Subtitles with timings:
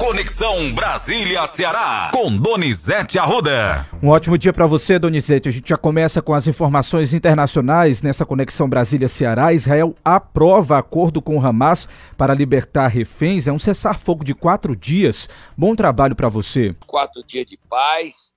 [0.00, 3.86] Conexão Brasília-Ceará, com Donizete Arruda.
[4.02, 5.46] Um ótimo dia para você, Donizete.
[5.46, 9.52] A gente já começa com as informações internacionais nessa Conexão Brasília-Ceará.
[9.52, 11.86] Israel aprova acordo com o Hamas
[12.16, 13.46] para libertar reféns.
[13.46, 15.28] É um cessar-fogo de quatro dias.
[15.54, 16.74] Bom trabalho para você.
[16.86, 18.32] Quatro dias de paz.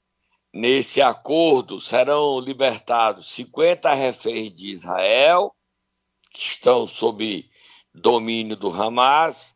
[0.54, 5.56] Nesse acordo serão libertados 50 reféns de Israel,
[6.30, 7.46] que estão sob
[7.96, 9.53] domínio do Hamas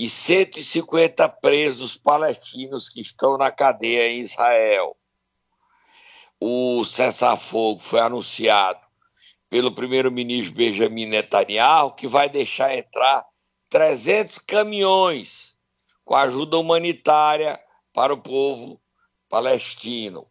[0.00, 4.96] e 150 presos palestinos que estão na cadeia em Israel.
[6.38, 8.78] O cessar-fogo foi anunciado
[9.50, 13.26] pelo primeiro-ministro Benjamin Netanyahu, que vai deixar entrar
[13.70, 15.56] 300 caminhões
[16.04, 17.58] com ajuda humanitária
[17.92, 18.80] para o povo
[19.28, 20.28] palestino.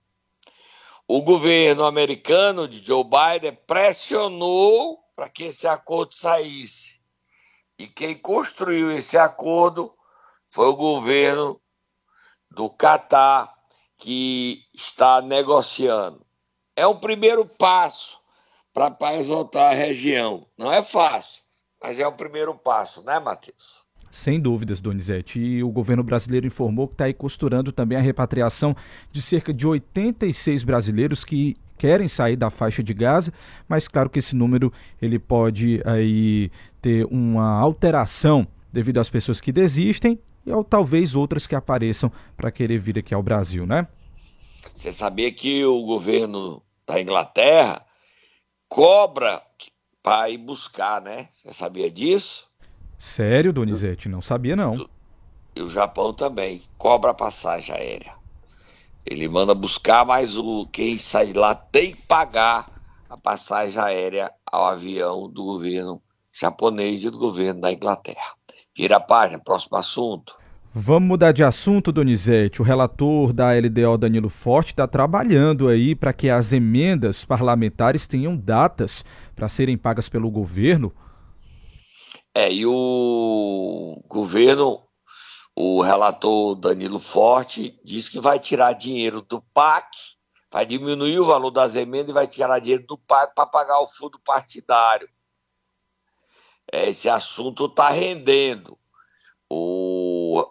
[1.06, 6.97] O governo americano de Joe Biden pressionou para que esse acordo saísse
[7.78, 9.94] e quem construiu esse acordo
[10.50, 11.60] foi o governo
[12.50, 13.54] do Catar,
[13.98, 16.26] que está negociando.
[16.76, 18.18] É um primeiro passo
[18.74, 20.48] para a voltar à região.
[20.58, 21.42] Não é fácil,
[21.82, 23.86] mas é o primeiro passo, né, Matheus?
[24.12, 25.40] Sem dúvidas, Donizete.
[25.40, 28.76] E o governo brasileiro informou que está aí costurando também a repatriação
[29.12, 33.32] de cerca de 86 brasileiros que querem sair da faixa de Gaza,
[33.68, 36.52] mas claro que esse número ele pode aí
[36.88, 42.50] ter uma alteração devido às pessoas que desistem e ou talvez outras que apareçam para
[42.50, 43.86] querer vir aqui ao Brasil, né?
[44.74, 47.86] Você sabia que o governo da Inglaterra
[48.70, 49.42] cobra
[50.02, 51.28] para ir buscar, né?
[51.34, 52.48] Você sabia disso?
[52.98, 54.08] Sério, Donizete?
[54.08, 54.90] Não sabia não.
[55.58, 58.14] E o Japão também cobra a passagem aérea.
[59.06, 62.72] Ele manda buscar, mas o quem sai de lá tem que pagar
[63.10, 66.02] a passagem aérea ao avião do governo
[66.40, 68.36] japonês e do governo da Inglaterra.
[68.76, 70.36] Vira a página, próximo assunto.
[70.74, 72.62] Vamos mudar de assunto, Donizete.
[72.62, 78.38] O relator da LDO, Danilo Forte, está trabalhando aí para que as emendas parlamentares tenham
[78.38, 79.04] datas
[79.36, 80.94] para serem pagas pelo governo.
[82.36, 84.88] É, e o governo
[85.60, 89.88] o relator Danilo Forte diz que vai tirar dinheiro do PAC,
[90.52, 93.88] vai diminuir o valor das emendas e vai tirar dinheiro do PAC para pagar o
[93.88, 95.10] fundo partidário.
[96.72, 98.78] Esse assunto está rendendo.
[99.50, 100.46] O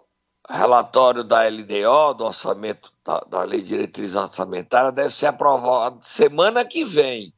[0.49, 6.65] relatório da LDO, do orçamento da, da Lei de Diretriz Orçamentária, deve ser aprovado semana
[6.65, 7.33] que vem.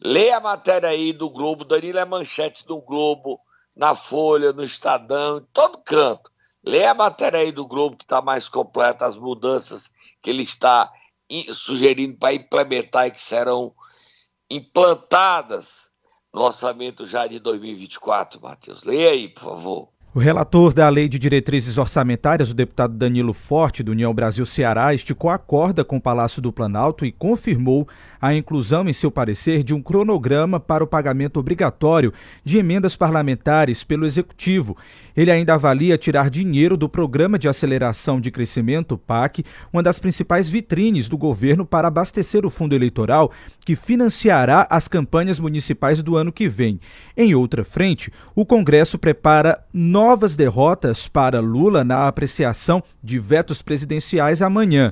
[0.00, 3.40] Leia a matéria aí do Globo, Danilo é manchete do Globo,
[3.74, 6.30] na Folha, no Estadão, em todo canto
[6.64, 10.92] Lê a matéria aí do Globo que está mais completa, as mudanças que ele está
[11.52, 13.74] sugerindo para implementar e que serão
[14.50, 15.87] implantadas
[16.32, 18.82] no orçamento já de 2024, Matheus.
[18.82, 19.97] Leia aí, por favor.
[20.18, 24.92] O relator da Lei de Diretrizes Orçamentárias, o deputado Danilo Forte, do União Brasil Ceará,
[24.92, 27.86] esticou a corda com o Palácio do Planalto e confirmou
[28.20, 32.12] a inclusão em seu parecer de um cronograma para o pagamento obrigatório
[32.44, 34.76] de emendas parlamentares pelo Executivo.
[35.16, 40.48] Ele ainda avalia tirar dinheiro do Programa de Aceleração de Crescimento, PAC, uma das principais
[40.48, 43.30] vitrines do governo para abastecer o fundo eleitoral
[43.64, 46.80] que financiará as campanhas municipais do ano que vem.
[47.16, 49.60] Em outra frente, o Congresso prepara
[50.08, 54.90] novas derrotas para Lula na apreciação de vetos presidenciais amanhã.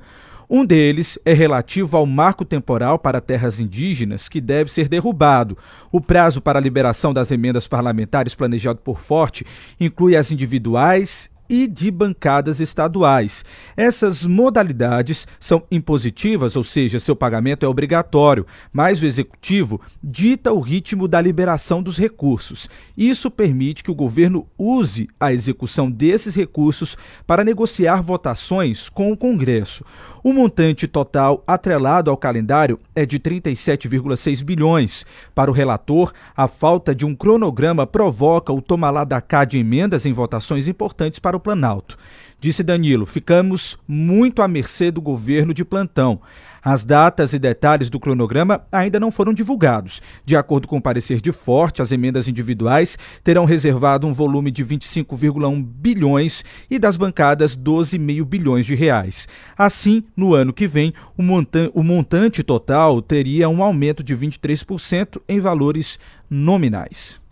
[0.49, 5.57] Um deles é relativo ao marco temporal para terras indígenas, que deve ser derrubado.
[5.91, 9.47] O prazo para a liberação das emendas parlamentares planejado por Forte
[9.81, 13.45] inclui as individuais e de bancadas estaduais.
[13.77, 20.61] Essas modalidades são impositivas, ou seja, seu pagamento é obrigatório, mas o executivo dita o
[20.61, 22.69] ritmo da liberação dos recursos.
[22.97, 26.97] Isso permite que o governo use a execução desses recursos
[27.27, 29.85] para negociar votações com o Congresso.
[30.23, 35.07] O montante total atrelado ao calendário é de 37,6 bilhões.
[35.35, 40.05] Para o relator, a falta de um cronograma provoca o tomalá da cá de emendas
[40.05, 41.97] em votações importantes para o Planalto.
[42.39, 46.21] Disse Danilo: ficamos muito à mercê do governo de plantão.
[46.63, 50.03] As datas e detalhes do cronograma ainda não foram divulgados.
[50.25, 54.65] De acordo com o parecer de Forte, as emendas individuais terão reservado um volume de
[54.65, 59.29] 25,1 bilhões e das bancadas 12,5 bilhões de reais.
[59.57, 65.23] Assim, no ano que vem, o, montan o montante total teria um aumento de 23%
[65.29, 67.25] em valores nominais.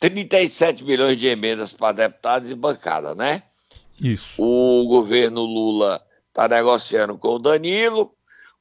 [0.00, 3.42] 37 milhões de emendas para deputados e bancada, né?
[4.00, 4.42] Isso.
[4.42, 8.14] O governo Lula está negociando com o Danilo.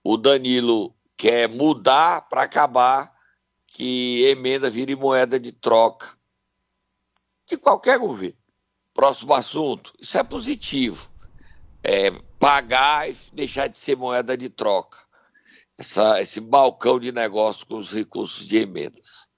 [0.04, 3.14] O Danilo quer mudar para acabar
[3.68, 6.10] que emenda vire moeda de troca
[7.48, 8.38] de qualquer governo.
[8.94, 9.94] Próximo assunto.
[9.98, 11.10] Isso é positivo.
[11.82, 14.98] É pagar e deixar de ser moeda de troca.
[15.78, 19.29] Essa, esse balcão de negócio com os recursos de emendas.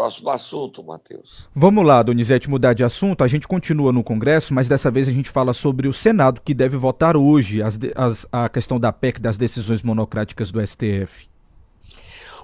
[0.00, 1.46] Próximo assunto, Matheus.
[1.54, 3.22] Vamos lá, Donizete, mudar de assunto.
[3.22, 6.54] A gente continua no Congresso, mas dessa vez a gente fala sobre o Senado, que
[6.54, 11.28] deve votar hoje as, as, a questão da PEC das decisões monocráticas do STF.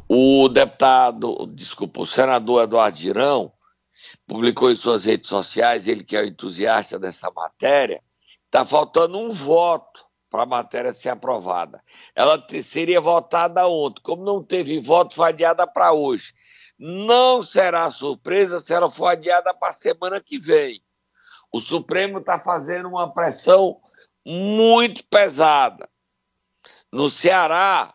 [0.07, 3.51] O deputado, desculpa, o senador Eduardo Girão
[4.27, 8.03] publicou em suas redes sociais, ele que é o entusiasta dessa matéria,
[8.45, 11.83] está faltando um voto para a matéria ser aprovada.
[12.15, 14.03] Ela seria votada ontem.
[14.03, 16.35] Como não teve voto, foi adiada para hoje.
[16.79, 20.83] Não será surpresa se ela for adiada para a semana que vem.
[21.51, 23.81] O Supremo está fazendo uma pressão
[24.25, 25.89] muito pesada.
[26.93, 27.95] No Ceará,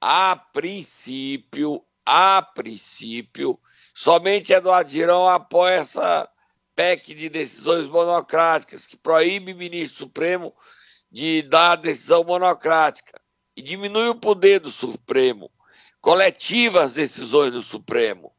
[0.00, 3.58] a princípio, a princípio,
[3.92, 6.28] somente Eduardo Girão apoia essa
[6.76, 10.54] PEC de decisões monocráticas, que proíbe o ministro Supremo
[11.10, 13.20] de dar decisão monocrática
[13.56, 15.50] e diminui o poder do Supremo
[16.04, 18.30] coletiva as decisões do Supremo.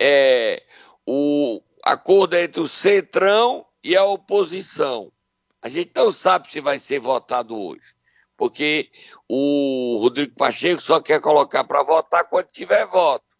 [0.00, 0.62] É,
[1.04, 5.12] o acordo é entre o Centrão e a oposição.
[5.60, 7.94] A gente não sabe se vai ser votado hoje,
[8.34, 8.90] porque
[9.28, 13.36] o Rodrigo Pacheco só quer colocar para votar quando tiver voto.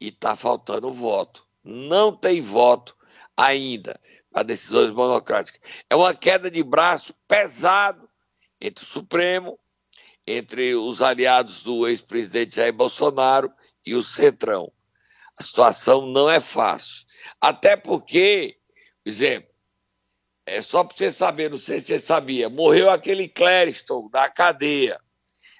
[0.00, 1.44] E está faltando voto.
[1.64, 2.96] Não tem voto
[3.36, 4.00] ainda
[4.30, 5.60] para decisões monocráticas.
[5.90, 8.08] É uma queda de braço pesado
[8.60, 9.58] entre o Supremo
[10.26, 13.52] entre os aliados do ex-presidente Jair Bolsonaro
[13.84, 14.72] e o Centrão.
[15.38, 17.04] A situação não é fácil.
[17.40, 18.56] Até porque,
[19.02, 19.48] por exemplo,
[20.46, 25.00] é só para você saber, não sei se você sabia, morreu aquele Clériston da cadeia.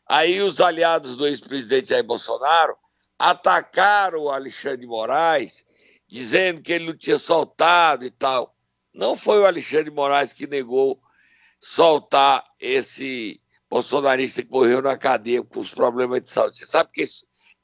[0.06, 2.76] Aí os aliados do ex-presidente Jair Bolsonaro
[3.19, 5.64] atacaram o Alexandre de Moraes,
[6.06, 8.55] dizendo que ele não tinha soltado e tal.
[8.93, 11.00] Não foi o Alexandre de Moraes que negou
[11.58, 13.40] soltar esse
[13.75, 16.59] bolsonarista que morreu na cadeia com os problemas de saúde.
[16.59, 17.05] Você sabe quem,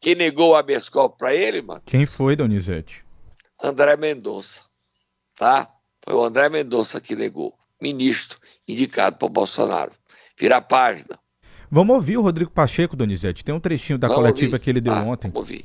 [0.01, 1.81] quem negou o habeas corpus para ele, mano?
[1.87, 3.05] Quem foi, Donizete?
[3.63, 4.63] André Mendonça,
[5.37, 5.71] tá?
[6.03, 9.93] Foi o André Mendonça que negou, ministro indicado por Bolsonaro.
[10.37, 11.17] Vira a página.
[11.71, 13.45] Vamos ouvir o Rodrigo Pacheco, Donizete.
[13.45, 14.65] Tem um trechinho da vamos coletiva ouvir.
[14.65, 15.31] que ele deu ah, ontem.
[15.31, 15.65] Vamos ouvir.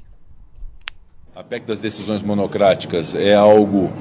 [1.35, 3.91] A PEC das decisões monocráticas é algo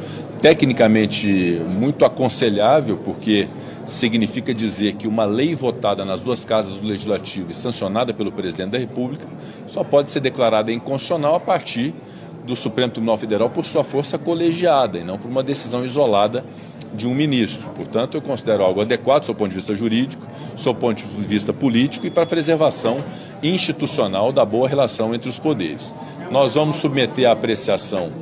[0.43, 1.27] tecnicamente
[1.67, 3.49] muito aconselhável, porque
[3.87, 8.71] significa dizer que uma lei votada nas duas casas do Legislativo e sancionada pelo presidente
[8.71, 9.27] da República
[9.67, 11.95] só pode ser declarada inconstitucional a partir
[12.45, 16.45] do Supremo Tribunal Federal por sua força colegiada e não por uma decisão isolada
[16.93, 17.71] de um ministro.
[17.71, 21.23] Portanto, eu considero algo adequado do seu ponto de vista jurídico, do seu ponto de
[21.23, 23.03] vista político e para a preservação
[23.43, 25.95] institucional da boa relação entre os poderes.
[26.31, 28.13] Nós vamos submeter à apreciação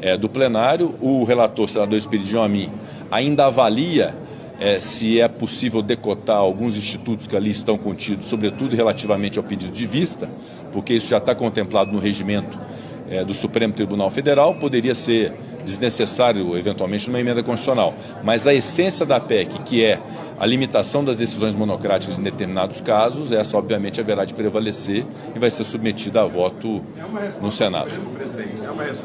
[0.00, 0.94] é, do plenário.
[1.00, 2.70] O relator, senador Espírito Amin,
[3.10, 4.14] ainda avalia
[4.62, 9.72] é, se é possível decotar alguns institutos que ali estão contidos, sobretudo relativamente ao pedido
[9.72, 10.30] de vista,
[10.72, 12.56] porque isso já está contemplado no regimento
[13.10, 17.94] é, do Supremo Tribunal Federal, poderia ser desnecessário, eventualmente, numa emenda constitucional.
[18.22, 20.00] Mas a essência da PEC, que é
[20.38, 25.50] a limitação das decisões monocráticas em determinados casos, essa obviamente haverá de prevalecer e vai
[25.50, 26.82] ser submetida a voto
[27.40, 27.90] no Senado.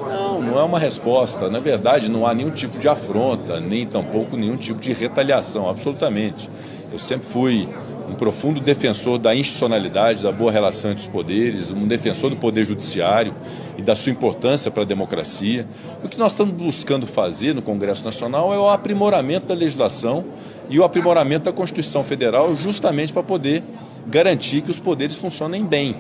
[0.10, 1.50] Não, não é uma resposta.
[1.50, 6.50] Na verdade, não há nenhum tipo de afronta, nem tampouco nenhum tipo de retaliação, absolutamente.
[6.92, 7.68] Eu sempre fui
[8.08, 12.66] um profundo defensor da institucionalidade, da boa relação entre os poderes, um defensor do poder
[12.66, 13.36] judiciário
[13.78, 15.68] e da sua importância para a democracia.
[16.04, 20.26] O que nós estamos buscando fazer no Congresso Nacional é o aprimoramento da legislação
[20.70, 23.64] e o aprimoramento da Constituição Federal, justamente para poder
[24.06, 25.98] garantir que os poderes funcionem bem.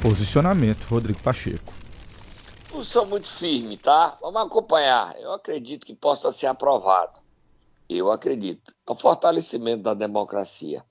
[0.00, 1.72] Posicionamento, Rodrigo Pacheco.
[2.70, 4.16] Posição muito firme, tá?
[4.22, 5.14] Vamos acompanhar.
[5.20, 7.20] Eu acredito que possa ser aprovado.
[7.90, 8.72] Eu acredito.
[8.88, 10.84] É o fortalecimento da democracia.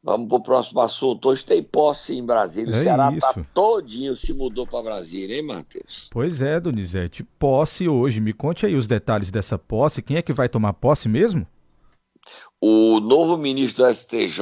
[0.00, 1.28] Vamos para o próximo assunto.
[1.28, 2.72] Hoje tem posse em Brasília.
[2.72, 6.08] É o Ceará está todinho se mudou para Brasília, hein, Matheus?
[6.12, 7.24] Pois é, Donizete.
[7.24, 8.20] Posse hoje.
[8.20, 10.00] Me conte aí os detalhes dessa posse.
[10.00, 11.44] Quem é que vai tomar posse mesmo?
[12.60, 14.38] O novo ministro do STJ,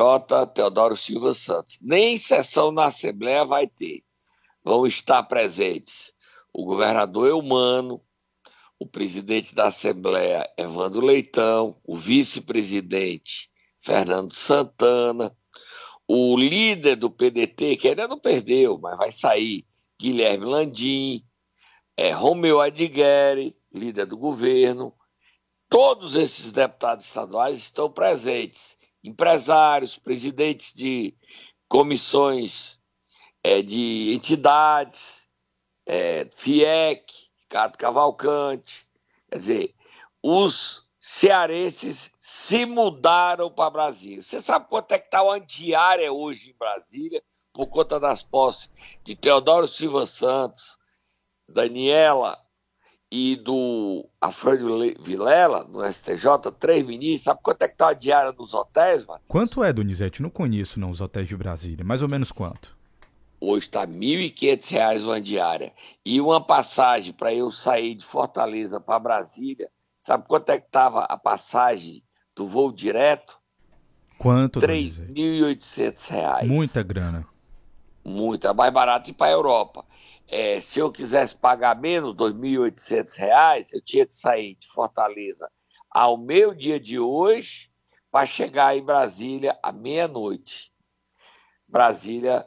[0.54, 1.78] Teodoro Silva Santos.
[1.80, 4.02] Nem sessão na Assembleia vai ter.
[4.62, 6.12] Vão estar presentes
[6.52, 8.00] o governador Eumano,
[8.78, 15.34] o presidente da Assembleia, Evandro Leitão, o vice-presidente, Fernando Santana,
[16.06, 19.66] o líder do PDT, que ainda não perdeu, mas vai sair,
[20.00, 21.24] Guilherme Landim,
[21.96, 24.94] é, Romeu Adigueri, líder do governo.
[25.68, 28.76] Todos esses deputados estaduais estão presentes.
[29.02, 31.16] Empresários, presidentes de
[31.68, 32.78] comissões
[33.42, 35.26] é, de entidades,
[35.86, 37.25] é, FIEC,
[37.56, 38.86] Ricardo Cavalcante.
[39.30, 39.74] Quer dizer,
[40.22, 44.20] os cearenses se mudaram para Brasília.
[44.20, 47.22] Você sabe quanto é que está uma diária hoje em Brasília,
[47.54, 48.70] por conta das posses
[49.02, 50.78] de Teodoro Silva Santos,
[51.48, 52.38] Daniela
[53.10, 57.24] e do Afrânio Vilela, no STJ, três ministros.
[57.24, 59.30] Sabe quanto é que está a diária nos hotéis, Matheus?
[59.30, 60.20] Quanto é, Donizete?
[60.20, 61.84] Não conheço não os hotéis de Brasília.
[61.84, 62.75] Mais ou menos quanto?
[63.40, 65.72] Hoje está R$ 1.500 uma diária.
[66.04, 71.04] E uma passagem para eu sair de Fortaleza para Brasília, sabe quanto é que estava
[71.04, 72.02] a passagem
[72.34, 73.38] do voo direto?
[74.18, 74.58] Quanto?
[74.58, 76.46] R$ 3.800.
[76.46, 77.26] Muita grana.
[78.04, 79.84] Muita, mais barato ir para a Europa.
[80.28, 85.50] É, se eu quisesse pagar menos, R$ 2.800, eu tinha que sair de Fortaleza
[85.90, 87.70] ao meio dia de hoje
[88.10, 90.72] para chegar em Brasília à meia-noite.
[91.68, 92.46] Brasília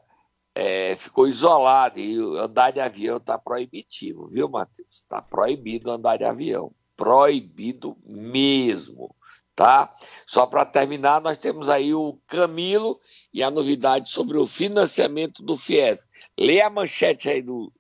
[0.56, 4.88] é, ficou isolado e andar de avião está proibitivo, viu, Matheus?
[4.92, 6.72] Está proibido andar de avião.
[6.98, 9.16] Proibido mesmo,
[9.56, 9.96] tá?
[10.28, 13.00] Só para terminar, nós temos aí o Camilo
[13.34, 16.10] e a novidade sobre o financiamento do FIES.
[16.38, 17.72] Lê a manchete aí do,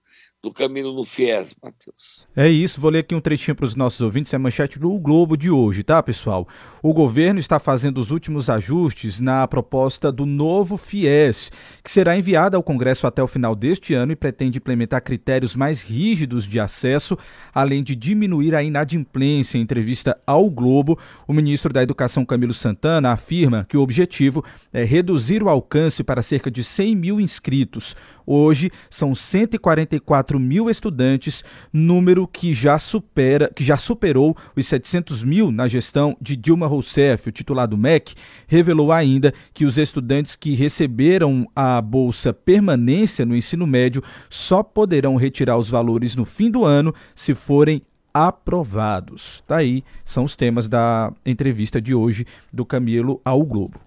[0.41, 2.27] do Camilo no FIES, Matheus.
[2.41, 4.97] É isso, vou ler aqui um trechinho para os nossos ouvintes, é a manchete do
[4.97, 6.47] Globo de hoje, tá, pessoal?
[6.81, 11.51] O governo está fazendo os últimos ajustes na proposta do novo FIES,
[11.83, 15.83] que será enviada ao Congresso até o final deste ano e pretende implementar critérios mais
[15.83, 17.17] rígidos de acesso,
[17.53, 19.57] além de diminuir a inadimplência.
[19.57, 24.85] Em entrevista ao Globo, o ministro da Educação, Camilo Santana, afirma que o objetivo é
[24.85, 27.97] reduzir o alcance para cerca de 100 mil inscritos.
[28.25, 31.43] Hoje, são 144 mil estudantes,
[31.73, 37.29] número que já, supera, que já superou os 700 mil na gestão de Dilma Rousseff.
[37.29, 38.15] O titular do MEC
[38.47, 45.15] revelou ainda que os estudantes que receberam a bolsa permanência no ensino médio só poderão
[45.15, 47.81] retirar os valores no fim do ano se forem
[48.13, 49.43] aprovados.
[49.47, 53.79] Tá aí, são os temas da entrevista de hoje do Camilo ao Globo.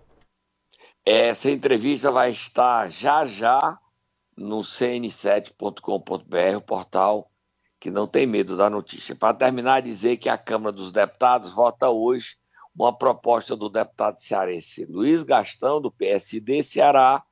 [1.05, 3.79] Essa entrevista vai estar já já
[4.37, 7.32] no cn7.com.br, o portal
[7.83, 9.13] que não tem medo da notícia.
[9.17, 12.37] Para terminar, dizer que a Câmara dos Deputados vota hoje
[12.73, 17.25] uma proposta do deputado cearense Luiz Gastão, do PSD Ceará,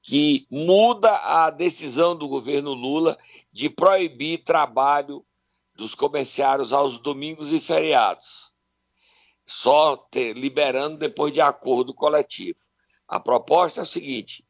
[0.00, 3.18] que muda a decisão do governo Lula
[3.52, 5.26] de proibir trabalho
[5.74, 8.52] dos comerciários aos domingos e feriados,
[9.44, 12.60] só ter, liberando depois de acordo coletivo.
[13.08, 14.46] A proposta é o seguinte: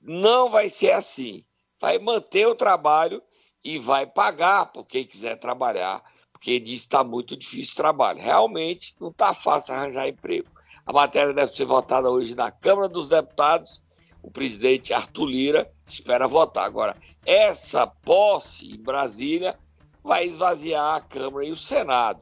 [0.00, 1.44] não vai ser assim.
[1.78, 3.22] Vai manter o trabalho
[3.64, 8.20] e vai pagar por quem quiser trabalhar, porque diz que está muito difícil o trabalho.
[8.20, 10.48] Realmente não está fácil arranjar emprego.
[10.84, 13.82] A matéria deve ser votada hoje na Câmara dos Deputados.
[14.22, 16.66] O presidente Arthur Lira espera votar.
[16.66, 19.58] Agora, essa posse em Brasília
[20.02, 22.20] vai esvaziar a Câmara e o Senado.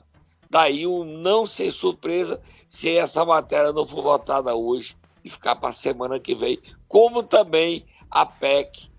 [0.48, 5.70] Daí o não ser surpresa se essa matéria não for votada hoje e ficar para
[5.70, 8.91] a semana que vem, como também a PEC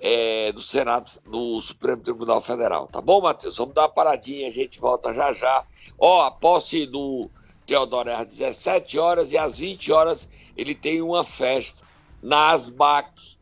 [0.00, 2.86] é, do Senado, do Supremo Tribunal Federal.
[2.86, 3.56] Tá bom, Matheus?
[3.56, 5.64] Vamos dar uma paradinha, a gente volta já já.
[5.98, 7.30] Ó, a posse do
[7.66, 11.84] Teodoro é às 17 horas e às 20 horas ele tem uma festa
[12.22, 13.36] na ASBAC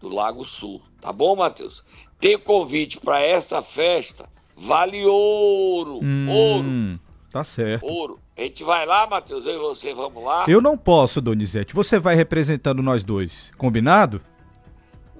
[0.00, 0.80] do Lago Sul.
[1.00, 1.84] Tá bom, Matheus?
[2.18, 7.00] Tem convite para essa festa, vale ouro, hum, ouro.
[7.30, 7.86] Tá certo.
[7.86, 8.18] Ouro.
[8.36, 10.46] A gente vai lá, Matheus, eu e você vamos lá.
[10.48, 11.74] Eu não posso, Donizete.
[11.74, 13.52] Você vai representando nós dois.
[13.56, 14.20] Combinado?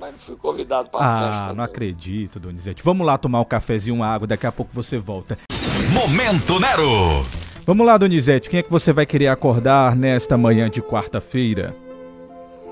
[0.01, 1.43] Mas não fui convidado para ah, festa.
[1.43, 2.83] Ah, não, não acredito, Donizete.
[2.83, 5.39] Vamos lá tomar um cafezinho, uma água, daqui a pouco você volta.
[5.93, 7.27] Momento Nero!
[7.67, 8.49] Vamos lá, Donizete.
[8.49, 11.77] Quem é que você vai querer acordar nesta manhã de quarta-feira?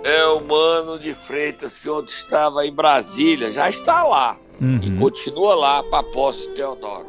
[0.03, 3.53] É o Mano de Freitas, que ontem estava em Brasília.
[3.53, 4.39] Já está lá.
[4.59, 4.81] Uhum.
[4.83, 7.07] E continua lá para posse Teodoro.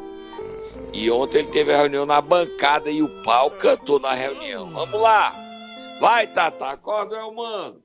[0.92, 4.70] E ontem ele teve a reunião na bancada e o pau cantou na reunião.
[4.70, 5.34] Vamos lá!
[5.98, 7.76] Vai, Tata, acorda, é o mano.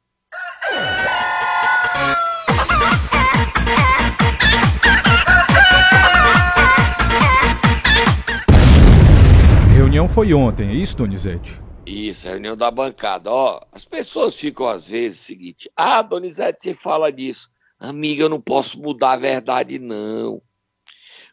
[9.73, 11.59] Reunião foi ontem, é isso, Donizete?
[11.85, 13.31] Isso, reunião da bancada.
[13.31, 17.49] Ó, as pessoas ficam às vezes seguinte: ah, Donizete, você fala disso.
[17.79, 20.41] Amiga, eu não posso mudar a verdade, não.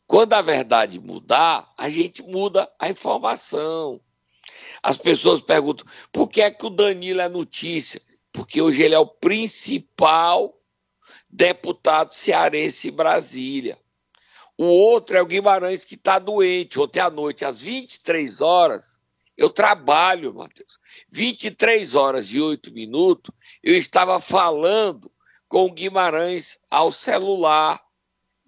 [0.06, 4.00] Quando a verdade mudar, a gente muda a informação.
[4.82, 8.00] As pessoas perguntam por que é que o Danilo é notícia?
[8.32, 10.58] Porque hoje ele é o principal
[11.30, 13.78] deputado cearense em Brasília.
[14.56, 16.78] O outro é o Guimarães, que está doente.
[16.78, 18.98] Ontem à noite, às 23 horas,
[19.36, 20.78] eu trabalho, Matheus.
[21.10, 25.10] 23 horas e 8 minutos, eu estava falando
[25.48, 27.82] com o Guimarães ao celular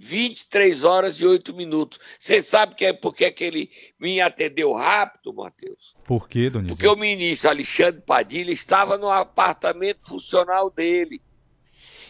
[0.05, 1.99] 23 horas e 8 minutos.
[2.19, 5.97] Você sabe que é porque que ele me atendeu rápido, Matheus?
[6.05, 6.77] Por quê, Donizete?
[6.77, 11.23] Porque o ministro Alexandre Padilha estava no apartamento funcional dele.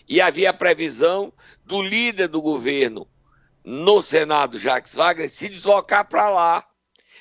[0.09, 1.33] E havia previsão
[1.65, 3.09] do líder do governo
[3.65, 6.67] no Senado, Jacques Wagner, se deslocar para lá.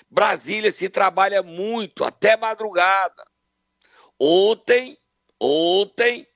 [0.10, 3.24] Brasília se trabalha muito, até madrugada.
[4.20, 4.98] Ontem,
[5.40, 6.28] ontem,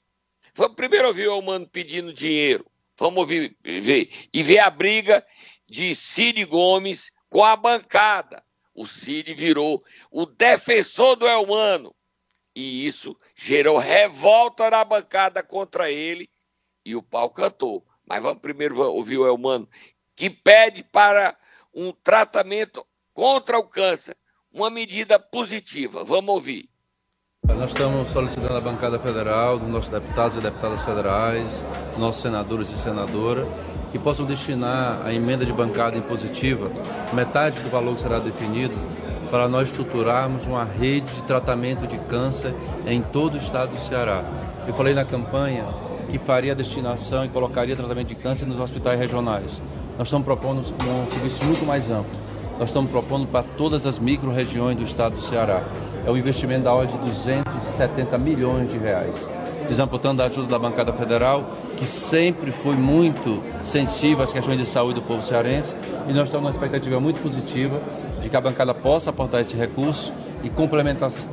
[0.56, 2.66] vamos primeiro ouvir o Mano pedindo dinheiro.
[2.98, 4.10] Vamos ouvir, ver.
[4.34, 5.26] E ver a briga
[5.68, 8.44] de Cid Gomes com a bancada.
[8.74, 11.96] O Cid virou o defensor do Elmano.
[12.56, 16.30] E isso gerou revolta na bancada contra ele
[16.84, 17.86] e o pau cantou.
[18.06, 19.70] Mas vamos primeiro ouvir o Elmano,
[20.16, 21.38] que pede para
[21.74, 24.18] um tratamento contra o câncer,
[24.52, 26.04] uma medida positiva.
[26.04, 26.70] Vamos ouvir.
[27.56, 31.64] Nós estamos solicitando à bancada federal, dos nossos deputados e deputadas federais,
[31.98, 33.48] nossos senadores e senadoras,
[33.92, 36.70] que possam destinar a emenda de bancada impositiva,
[37.14, 38.76] metade do valor que será definido,
[39.32, 42.54] para nós estruturarmos uma rede de tratamento de câncer
[42.86, 44.24] em todo o estado do Ceará.
[44.68, 45.66] Eu falei na campanha
[46.10, 49.62] que faria a destinação e colocaria tratamento de câncer nos hospitais regionais.
[49.98, 52.27] Nós estamos propondo um serviço muito mais amplo
[52.60, 55.64] nós estamos propondo para todas as micro-regiões do estado do Ceará.
[56.06, 59.16] É um investimento da ordem de 270 milhões de reais.
[59.90, 61.46] Portanto, da ajuda da bancada federal,
[61.76, 65.76] que sempre foi muito sensível às questões de saúde do povo cearense,
[66.08, 67.82] e nós estamos numa expectativa muito positiva
[68.22, 70.64] de que a bancada possa aportar esse recurso e com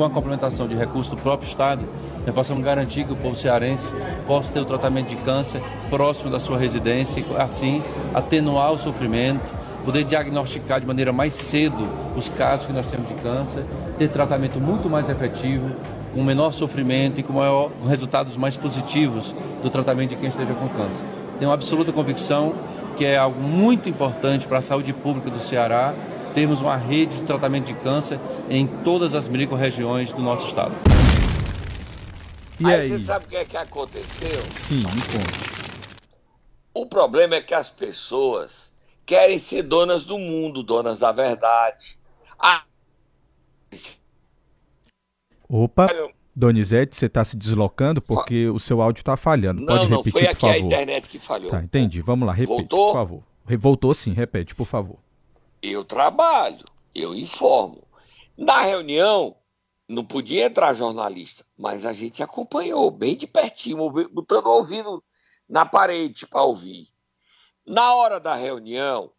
[0.05, 1.85] a complementação de recursos do próprio Estado,
[2.27, 3.95] nós possamos garantir que o povo cearense
[4.27, 9.55] possa ter o tratamento de câncer próximo da sua residência e assim atenuar o sofrimento,
[9.85, 11.87] poder diagnosticar de maneira mais cedo
[12.17, 13.65] os casos que nós temos de câncer,
[13.99, 15.71] ter tratamento muito mais efetivo,
[16.15, 20.55] com menor sofrimento e com, maior, com resultados mais positivos do tratamento de quem esteja
[20.55, 21.05] com câncer.
[21.39, 22.55] Tenho absoluta convicção
[22.97, 25.95] que é algo muito importante para a saúde pública do Ceará
[26.33, 28.19] termos uma rede de tratamento de câncer
[28.51, 30.75] em todas as micro-regiões do nosso estado.
[32.59, 34.43] E aí, aí, você sabe o que é que aconteceu?
[34.55, 35.55] Sim, me conte.
[36.73, 38.74] O problema é que as pessoas
[39.07, 41.99] querem ser donas do mundo, donas da verdade.
[42.39, 42.65] Ah.
[45.49, 45.89] Opa,
[46.35, 49.61] Donizete, você está se deslocando porque o seu áudio está falhando.
[49.61, 50.55] Não, Pode repetir, não, foi aqui por favor.
[50.55, 51.51] a internet que falhou.
[51.51, 52.01] Tá, entendi.
[52.01, 52.87] Vamos lá, repete, Voltou?
[52.87, 53.23] por favor.
[53.59, 54.97] Voltou sim, repete, por favor.
[55.63, 56.65] Eu trabalho,
[56.95, 57.85] eu informo.
[58.37, 59.37] Na reunião,
[59.89, 65.05] não podia entrar jornalista, mas a gente acompanhou bem de pertinho, botando o ouvido
[65.49, 66.89] na parede para ouvir.
[67.67, 69.11] Na hora da reunião,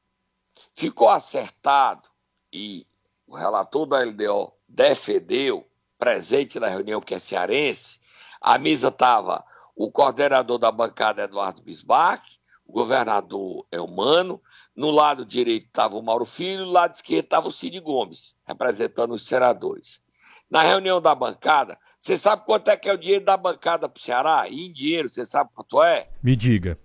[0.76, 2.08] ficou acertado
[2.54, 2.86] e
[3.26, 8.00] o relator da LDO defendeu, presente na reunião, que é cearense,
[8.40, 9.44] a mesa estava
[9.76, 12.24] o coordenador da bancada Eduardo Bismarck,
[12.68, 14.40] o governador Elmano,
[14.76, 19.14] no lado direito estava o Mauro Filho, no lado esquerdo estava o Cid Gomes, representando
[19.16, 20.02] os senadores.
[20.50, 24.00] Na reunião da bancada, você sabe quanto é que é o dinheiro da bancada para
[24.00, 24.48] o Ceará?
[24.48, 26.08] E em dinheiro, você sabe quanto é?
[26.22, 26.78] Me diga.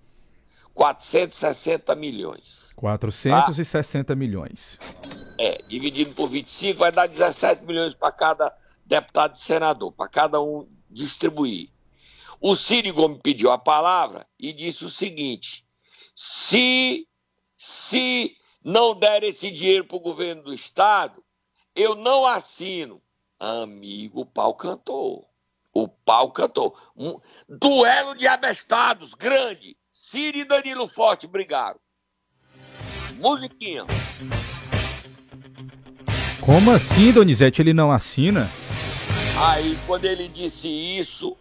[0.75, 2.73] 460 milhões.
[2.77, 4.15] 460 tá?
[4.17, 4.79] milhões.
[5.39, 8.55] É, dividido por 25 vai dar 17 milhões para cada
[8.85, 11.71] deputado e senador, para cada um distribuir.
[12.41, 15.67] O Ciro Gomes pediu a palavra e disse o seguinte:
[16.15, 17.07] se,
[17.57, 21.23] se não der esse dinheiro para o governo do Estado,
[21.75, 23.01] eu não assino.
[23.39, 25.29] Amigo, o pau cantou.
[25.73, 26.77] O pau cantou.
[26.97, 29.77] Um duelo de abestados grande.
[30.11, 31.79] Ciro e Danilo Forte brigaram.
[33.15, 33.85] Musiquinha.
[36.45, 37.63] Como assim, Donizete?
[37.63, 38.49] Ele não assina?
[39.41, 41.37] Aí, quando ele disse isso,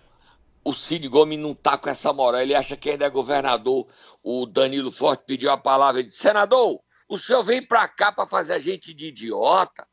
[0.63, 2.41] o Cid Gomes não tá com essa moral.
[2.41, 3.88] Ele acha que ainda é governador.
[4.21, 6.01] O Danilo Forte pediu a palavra.
[6.01, 9.88] Ele disse: Senador, o senhor vem pra cá pra fazer a gente de idiota?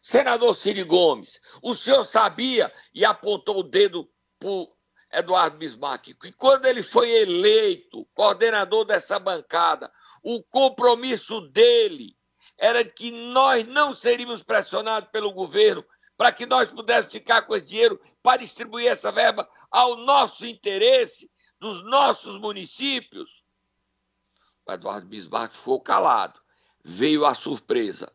[0.00, 4.73] Senador Cid Gomes, o senhor sabia e apontou o dedo pro
[5.14, 9.90] Eduardo Bismarck, que quando ele foi eleito coordenador dessa bancada,
[10.22, 12.16] o compromisso dele
[12.58, 15.84] era de que nós não seríamos pressionados pelo governo
[16.16, 21.30] para que nós pudéssemos ficar com esse dinheiro para distribuir essa verba ao nosso interesse,
[21.58, 23.42] dos nossos municípios.
[24.66, 26.40] O Eduardo Bismarck ficou calado.
[26.82, 28.12] Veio a surpresa.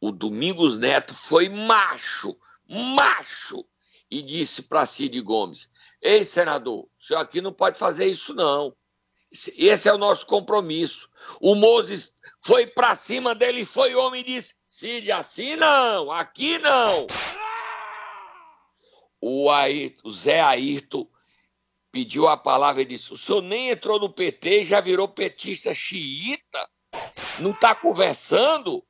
[0.00, 3.64] O Domingos Neto foi macho, macho,
[4.10, 5.70] e disse para Cid Gomes:
[6.02, 8.74] Ei, senador, o senhor aqui não pode fazer isso, não.
[9.56, 11.08] Esse é o nosso compromisso.
[11.40, 17.06] O Moses foi para cima dele, foi homem e disse: Cid, assim não, aqui não.
[19.20, 21.06] O, Ayrton, o Zé Ayrton
[21.92, 26.68] pediu a palavra e disse: O senhor nem entrou no PT já virou petista xiita?
[27.38, 28.84] Não está conversando?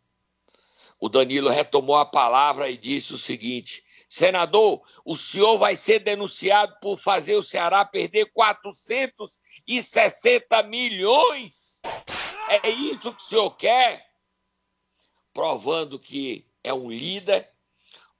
[0.98, 6.77] O Danilo retomou a palavra e disse o seguinte: Senador, o senhor vai ser denunciado
[6.83, 11.81] por fazer o Ceará perder 460 milhões.
[12.49, 14.05] É isso que o senhor quer?
[15.33, 17.49] Provando que é um líder.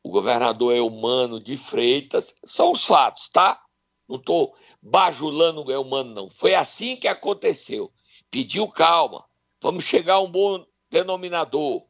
[0.01, 2.33] O governador é humano de Freitas.
[2.45, 3.61] São os fatos, tá?
[4.09, 6.31] Não estou bajulando o humano, não.
[6.31, 7.93] Foi assim que aconteceu.
[8.31, 9.25] Pediu calma.
[9.61, 11.85] Vamos chegar a um bom denominador.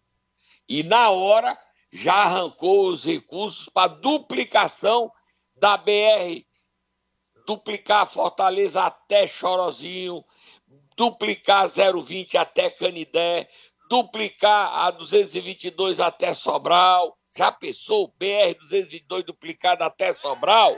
[0.67, 1.59] E na hora
[1.93, 5.11] já arrancou os recursos para duplicação
[5.57, 6.45] da BR,
[7.47, 10.25] duplicar Fortaleza até Chorozinho,
[10.97, 13.49] duplicar 020 até Canidé,
[13.89, 17.17] duplicar a 222 até Sobral.
[17.37, 20.77] Já pensou BR 222 duplicada até Sobral?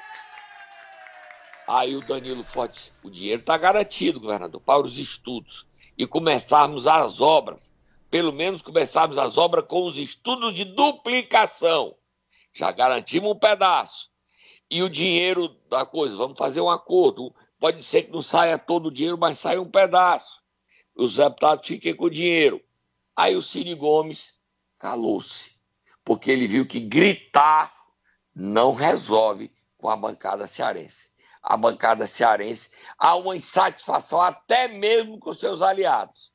[1.66, 7.20] Aí o Danilo Forte, o dinheiro está garantido, governador, para os estudos e começarmos as
[7.20, 7.71] obras.
[8.12, 11.96] Pelo menos começarmos as obras com os estudos de duplicação.
[12.53, 14.11] Já garantimos um pedaço.
[14.70, 17.35] E o dinheiro da coisa, vamos fazer um acordo.
[17.59, 20.42] Pode ser que não saia todo o dinheiro, mas saia um pedaço.
[20.94, 22.62] Os deputados fiquem com o dinheiro.
[23.16, 24.38] Aí o Ciro Gomes
[24.79, 25.51] calou-se,
[26.05, 27.75] porque ele viu que gritar
[28.35, 31.11] não resolve com a bancada cearense
[31.42, 36.31] a bancada cearense, há uma insatisfação até mesmo com seus aliados.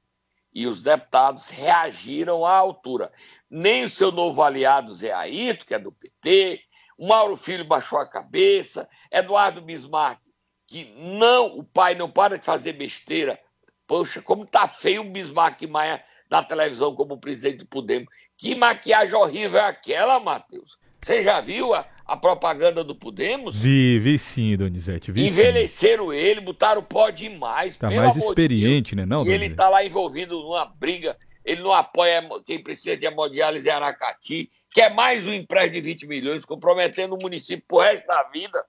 [0.58, 3.12] E os deputados reagiram à altura.
[3.48, 6.60] Nem o seu novo aliado Zé Ayrton, que é do PT,
[6.98, 10.20] o Mauro Filho baixou a cabeça, Eduardo Bismarck,
[10.66, 13.40] que não, o pai não para de fazer besteira.
[13.86, 18.12] Poxa, como tá feio o Bismarck Maia na televisão como presidente do Podemos.
[18.36, 20.76] Que maquiagem horrível é aquela, Matheus?
[21.04, 23.58] Você já viu a, a propaganda do Podemos?
[23.58, 25.12] Vi, vi sim, Donizete.
[25.12, 26.16] Vi Envelheceram sim.
[26.16, 27.76] ele, botaram pó demais.
[27.76, 31.18] Tá mais experiente, de né, não, E ele tá lá envolvido numa briga.
[31.44, 35.82] Ele não apoia quem precisa de hemodiálise em Aracati, quer é mais um empréstimo de
[35.82, 38.66] 20 milhões, comprometendo o município pro resto da vida.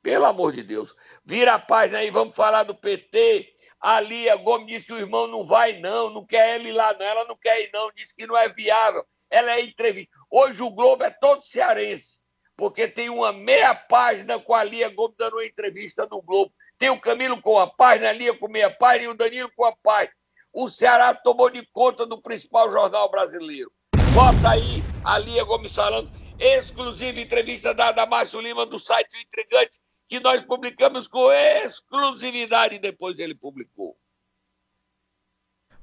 [0.00, 0.94] Pelo amor de Deus.
[1.24, 3.48] Vira a página aí, vamos falar do PT.
[3.80, 7.04] A Lia Gomes disse que o irmão não vai, não, não quer ele lá, não.
[7.04, 9.04] Ela não quer ir, não, disse que não é viável.
[9.28, 10.10] Ela é entrevista.
[10.30, 12.18] Hoje o Globo é todo cearense
[12.58, 16.52] porque tem uma meia página com a Lia Gomes dando uma entrevista no Globo.
[16.76, 19.64] Tem o Camilo com a página, a Lia com meia página e o Danilo com
[19.64, 20.12] a página.
[20.52, 23.70] O Ceará tomou de conta do principal jornal brasileiro.
[24.12, 29.20] Bota aí a Lia Gomes falando, exclusiva entrevista da, da Márcio Lima do site O
[29.20, 33.96] Intrigante, que nós publicamos com exclusividade e depois ele publicou.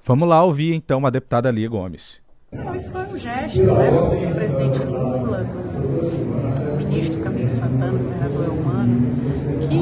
[0.04, 2.22] Vamos lá ouvir então a deputada Lia Gomes.
[2.52, 6.36] Não, isso foi um gesto né, do presidente Lula, do
[6.78, 9.76] ministro Camilo Santana, governador Elmano, que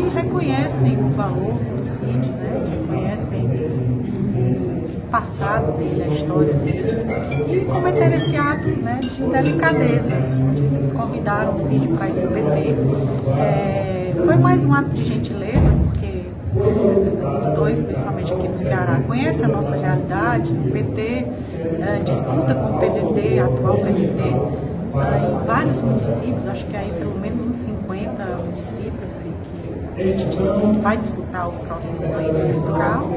[0.54, 7.06] reconhecem o valor do CID, né, reconhecem o passado dele, a história dele,
[7.52, 10.14] e cometeram esse ato né, de delicadeza,
[10.76, 12.76] eles convidaram o CID para ir para o PT.
[13.40, 15.84] É, foi mais um ato de gentileza,
[17.40, 20.54] os dois, principalmente aqui do Ceará, conhecem a nossa realidade.
[20.54, 26.78] O PT é, disputa com o PDT, atual PDT, é, em vários municípios, acho que
[26.78, 29.63] aí pelo menos uns 50 municípios que a gente disputa,
[30.82, 33.10] vai disputar o próximo pleito eleitoral.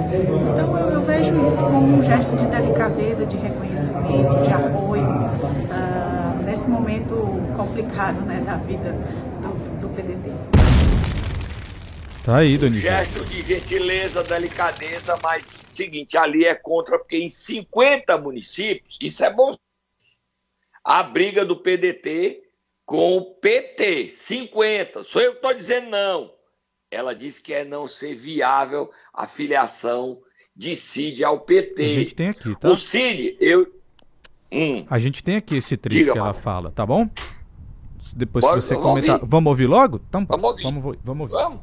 [0.52, 6.44] Então eu, eu, vejo isso como um gesto de delicadeza, de reconhecimento, de apoio uh,
[6.44, 7.14] nesse momento
[7.56, 8.92] complicado né, da vida
[9.42, 10.30] do, do PDT.
[12.24, 12.88] Tá aí, Donizete.
[12.88, 19.32] Gesto de gentileza, delicadeza, mas seguinte, ali é contra, porque em 50 municípios, isso é
[19.32, 19.54] bom.
[20.82, 22.42] A briga do PDT
[22.84, 25.04] com o PT, 50.
[25.04, 26.32] Sou eu que estou dizendo não.
[26.90, 30.18] Ela disse que é não ser viável a filiação
[30.54, 31.84] de Cid ao PT.
[31.84, 32.70] A gente tem aqui, tá?
[32.70, 33.66] O Cid, eu.
[34.52, 34.86] Hum.
[34.88, 37.08] A gente tem aqui esse trecho Diga, que ela fala, tá bom?
[38.14, 39.16] Depois Pode, que você comentar.
[39.16, 39.28] Ouvir.
[39.28, 40.00] Vamos ouvir logo?
[40.08, 40.62] Então, vamos ouvir.
[40.62, 41.42] Vamos, vamos ouvir.
[41.42, 41.60] Vamos.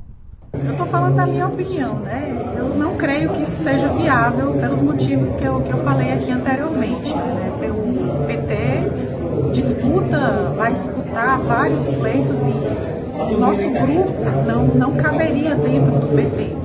[0.54, 2.56] Eu estou falando da minha opinião, né?
[2.56, 6.32] Eu não creio que isso seja viável pelos motivos que eu, que eu falei aqui
[6.32, 7.16] anteriormente.
[7.16, 7.72] Né?
[7.72, 14.12] O PT disputa, vai disputar vários pleitos e o nosso grupo
[14.46, 16.64] não, não caberia dentro do PT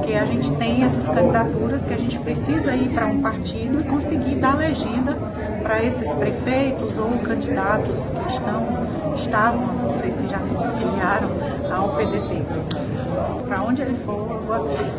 [0.00, 3.84] porque a gente tem essas candidaturas que a gente precisa ir para um partido e
[3.84, 5.16] conseguir dar legenda
[5.62, 11.30] para esses prefeitos ou candidatos que estão, estavam, não sei se já se desfiliaram
[11.72, 12.42] ao PDT.
[13.46, 14.92] Para onde ele for, eu vou atrás.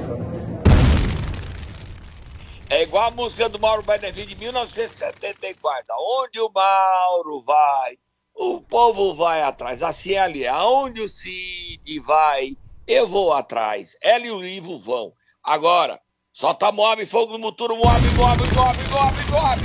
[2.70, 5.86] É igual a música do Mauro Benevides de 1974.
[5.90, 7.98] Aonde o Mauro vai,
[8.42, 9.82] o povo vai atrás.
[10.08, 10.48] É ali.
[10.48, 13.96] Aonde o Cid vai, Eu vou atrás.
[14.02, 15.14] Ela e o Ivo vão.
[15.44, 16.00] Agora,
[16.34, 19.62] solta Moab, fogo no muturo, Moab, Moab, Moab, Moab, Moab.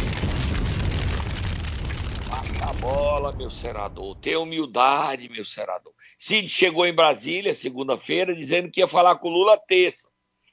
[2.29, 4.15] Baixa a bola, meu senador.
[4.17, 5.95] Tenha humildade, meu senador.
[6.19, 10.09] Cid chegou em Brasília, segunda-feira, dizendo que ia falar com o Lula terça.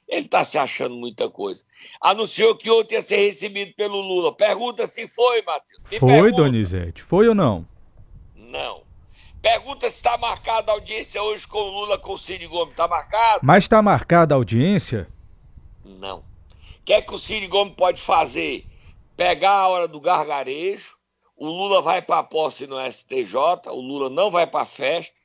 [0.08, 1.62] Ele está se achando muita coisa.
[2.00, 4.34] Anunciou que ontem ia ser recebido pelo Lula.
[4.34, 5.82] Pergunta se foi, Matheus.
[5.90, 6.36] Me foi, pergunta.
[6.36, 7.02] Donizete.
[7.02, 7.73] Foi ou não?
[8.54, 8.84] Não.
[9.42, 12.70] Pergunta se está marcada a audiência hoje com o Lula, com o Cid Gomes.
[12.70, 13.40] Está marcado?
[13.42, 15.08] Mas está marcada a audiência?
[15.84, 16.18] Não.
[16.18, 18.64] O que é que o Cid Gomes pode fazer?
[19.16, 20.94] Pegar a hora do gargarejo,
[21.36, 23.34] o Lula vai para a posse no STJ,
[23.70, 25.20] o Lula não vai para a festa.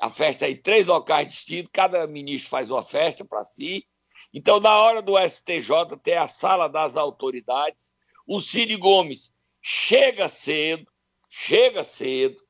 [0.00, 3.84] A festa é em três locais distintos, cada ministro faz uma festa para si.
[4.32, 7.92] Então, na hora do STJ, tem a sala das autoridades.
[8.24, 10.86] O Cid Gomes chega cedo,
[11.28, 12.47] chega cedo,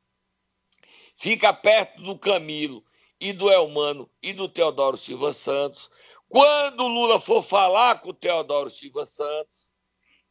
[1.19, 2.83] fica perto do Camilo
[3.21, 5.91] e do Elmano e do Teodoro Silva Santos.
[6.29, 9.69] Quando Lula for falar com o Teodoro Silva Santos,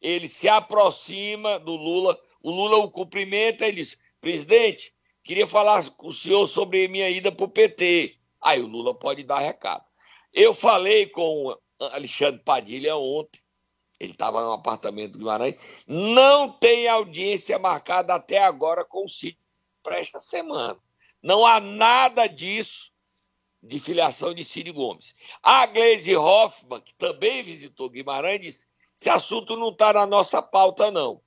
[0.00, 6.08] ele se aproxima do Lula, o Lula o cumprimenta e diz: presidente, queria falar com
[6.08, 8.16] o senhor sobre minha ida para o PT.
[8.40, 9.84] Aí o Lula pode dar recado.
[10.32, 13.40] Eu falei com o Alexandre Padilha ontem,
[14.00, 19.47] ele estava no apartamento do Guimarães, não tem audiência marcada até agora com o sítio
[19.82, 20.78] para esta semana.
[21.22, 22.92] Não há nada disso
[23.62, 25.14] de filiação de Cid Gomes.
[25.42, 28.66] A Gleisi Hoffmann, que também visitou Guimarães, disse:
[28.98, 31.20] esse assunto não está na nossa pauta, não.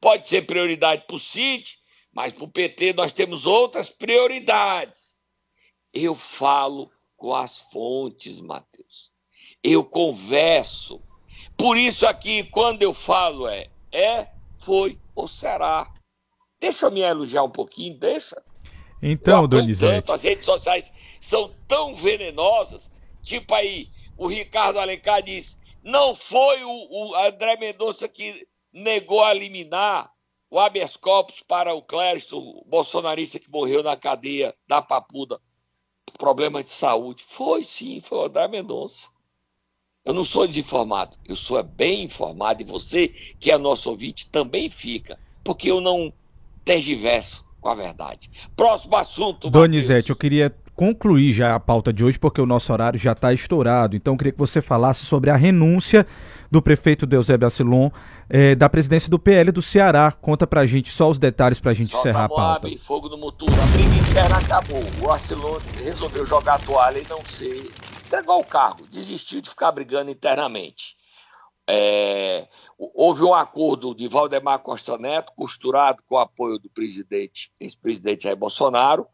[0.00, 1.78] Pode ser prioridade para o Cid,
[2.12, 5.20] mas para o PT nós temos outras prioridades.
[5.92, 9.10] Eu falo com as fontes, Mateus.
[9.62, 11.02] Eu converso.
[11.56, 15.92] Por isso aqui, quando eu falo é, é, foi ou será.
[16.60, 18.42] Deixa eu me elogiar um pouquinho, deixa.
[19.02, 20.10] Então, Donizete.
[20.10, 22.90] As redes sociais são tão venenosas.
[23.22, 29.34] Tipo aí, o Ricardo Alencar diz: não foi o, o André Mendonça que negou a
[29.34, 30.10] eliminar
[30.50, 35.40] o habeas corpus para o Clériston, o bolsonarista que morreu na cadeia da Papuda
[36.18, 37.24] problema de saúde.
[37.26, 39.08] Foi sim, foi o André Mendonça.
[40.04, 44.70] Eu não sou desinformado, eu sou bem informado e você, que é nosso ouvinte, também
[44.70, 46.12] fica, porque eu não
[46.68, 48.30] tergiverso com a verdade.
[48.54, 49.48] Próximo assunto.
[49.48, 53.32] Donizete, eu queria concluir já a pauta de hoje, porque o nosso horário já está
[53.32, 53.96] estourado.
[53.96, 56.06] Então, eu queria que você falasse sobre a renúncia
[56.50, 57.90] do prefeito Deusébio Assilon
[58.28, 60.12] é, da presidência do PL do Ceará.
[60.12, 62.68] Conta pra gente só os detalhes pra gente Solta encerrar a pauta.
[62.68, 64.84] Moab, fogo no motor, a briga interna acabou.
[65.00, 67.72] O Assilon resolveu jogar a toalha e não ser.
[68.06, 70.97] Entregou o cargo, desistiu de ficar brigando internamente.
[71.68, 78.24] É, houve um acordo de Valdemar Costa Neto, costurado com o apoio do presidente, ex-presidente
[78.24, 79.06] Jair Bolsonaro,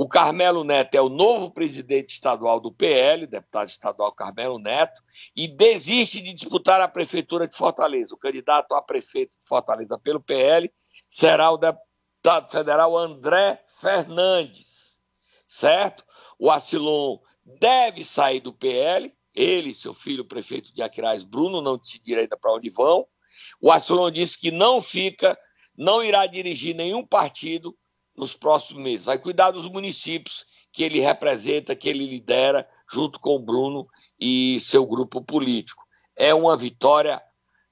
[0.00, 5.02] o Carmelo Neto é o novo presidente estadual do PL, deputado estadual Carmelo Neto,
[5.34, 8.14] e desiste de disputar a prefeitura de Fortaleza.
[8.14, 10.72] O candidato a prefeito de Fortaleza pelo PL
[11.10, 15.00] será o deputado federal André Fernandes,
[15.48, 16.04] certo?
[16.38, 21.78] O Acilon deve sair do PL, ele seu filho, o prefeito de Aquiraz, Bruno, não
[21.78, 23.06] decidiram ainda para onde vão.
[23.60, 25.38] O Acilon disse que não fica,
[25.76, 27.76] não irá dirigir nenhum partido
[28.16, 29.06] nos próximos meses.
[29.06, 33.86] Vai cuidar dos municípios que ele representa, que ele lidera, junto com o Bruno
[34.18, 35.84] e seu grupo político.
[36.16, 37.22] É uma vitória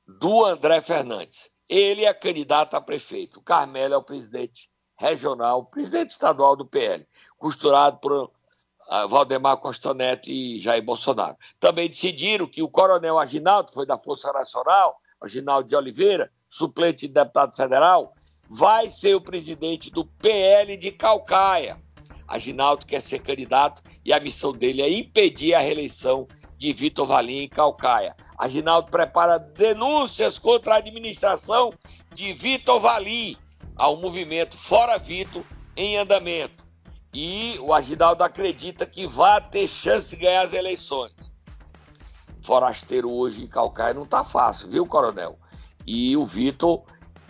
[0.07, 1.51] do André Fernandes.
[1.69, 3.41] Ele é candidato a prefeito.
[3.41, 7.05] O Carmelo é o presidente regional, presidente estadual do PL,
[7.37, 8.33] costurado por
[9.09, 11.37] Valdemar Costa Neto e Jair Bolsonaro.
[11.59, 17.15] Também decidiram que o coronel Aginaldo, foi da Força Nacional, Aginaldo de Oliveira, suplente de
[17.15, 18.13] deputado federal,
[18.49, 21.81] vai ser o presidente do PL de Calcaia.
[22.29, 27.43] Aginaldo quer ser candidato e a missão dele é impedir a reeleição de Vitor Valim
[27.43, 28.17] em Calcaia.
[28.39, 31.73] Aginaldo prepara denúncias contra a administração
[32.15, 33.37] de Vitor Valim
[33.77, 35.43] ao movimento Fora Vitor
[35.77, 36.66] em andamento.
[37.19, 41.15] E o Aginaldo acredita que vai ter chance de ganhar as eleições.
[42.43, 45.39] Forasteiro hoje em Calcaia não está fácil, viu, coronel?
[45.87, 46.83] E o Vitor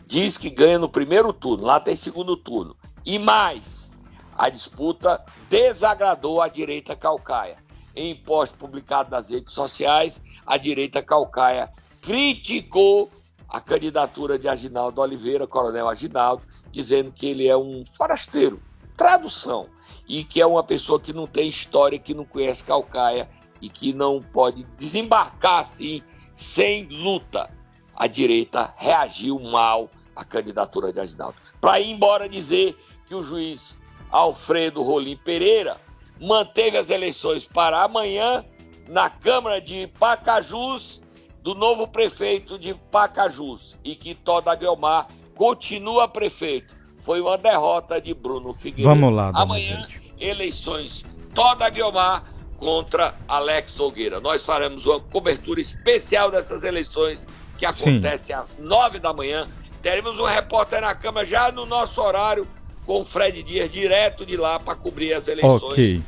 [0.04, 2.76] diz que ganha no primeiro turno, lá tem segundo turno.
[3.04, 3.88] E mais,
[4.36, 7.58] a disputa desagradou a direita calcaia.
[7.94, 11.70] Em post publicado nas redes sociais, a direita calcaia
[12.02, 13.08] criticou
[13.48, 18.60] a candidatura de Aginaldo Oliveira, coronel Aginaldo, dizendo que ele é um forasteiro,
[18.96, 19.68] tradução,
[20.08, 23.28] e que é uma pessoa que não tem história, que não conhece Calcaia
[23.60, 26.02] e que não pode desembarcar assim
[26.34, 27.50] sem luta
[27.96, 31.36] a direita reagiu mal à candidatura de Aginaldo.
[31.60, 33.78] Para ir embora dizer que o juiz
[34.10, 35.80] Alfredo Rolim Pereira
[36.20, 38.44] manteve as eleições para amanhã
[38.86, 41.00] na Câmara de Pacajus
[41.42, 46.76] do novo prefeito de Pacajus e que Toda Guilmar continua prefeito.
[47.06, 48.88] Foi uma derrota de Bruno Figueiredo.
[48.88, 50.12] Vamos lá, Amanhã, Zete.
[50.18, 52.24] eleições Toda Guilmar
[52.56, 54.18] contra Alex Nogueira.
[54.18, 57.24] Nós faremos uma cobertura especial dessas eleições
[57.58, 59.46] que acontecem às nove da manhã.
[59.80, 62.44] Teremos um repórter na Câmara já no nosso horário
[62.84, 65.62] com o Fred Dias direto de lá para cobrir as eleições.
[65.62, 66.02] Ok.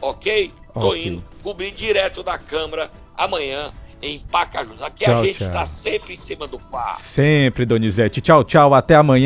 [0.00, 0.52] Ok?
[0.74, 1.06] Tô Ok.
[1.06, 4.80] indo cobrir direto da Câmara amanhã em Pacajus.
[4.82, 6.98] Aqui Tchau, a gente está sempre em cima do farro.
[6.98, 8.20] Sempre, Donizete.
[8.20, 8.74] Tchau, tchau.
[8.74, 9.24] Até amanhã.